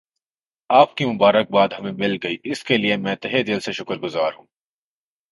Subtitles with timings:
[0.69, 3.97] آپ کی مبارک باد ہمیں مل گئی اس کے لئے میں تہہ دل سے شکر
[3.97, 4.45] گزار ہوں